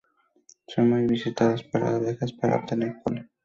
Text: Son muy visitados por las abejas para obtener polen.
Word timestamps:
Son 0.67 0.89
muy 0.89 1.05
visitados 1.05 1.61
por 1.63 1.81
las 1.81 1.93
abejas 1.93 2.33
para 2.33 2.55
obtener 2.55 2.95
polen. 3.03 3.29